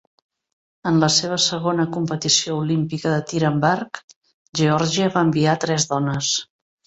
[0.91, 4.01] En la seva segona competició olímpica de tir amb arc,
[4.61, 6.33] Geòrgia va enviar tres dones.